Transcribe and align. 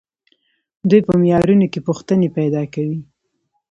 دوی 0.89 1.01
په 1.07 1.13
معیارونو 1.21 1.65
کې 1.71 1.85
پوښتنې 1.87 2.27
پیدا 2.37 2.63
کوي. 2.73 2.99